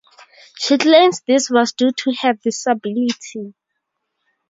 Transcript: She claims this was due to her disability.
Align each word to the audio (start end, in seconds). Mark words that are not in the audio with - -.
She 0.57 0.79
claims 0.79 1.21
this 1.27 1.47
was 1.51 1.73
due 1.73 1.91
to 1.91 2.13
her 2.23 2.33
disability. 2.33 3.53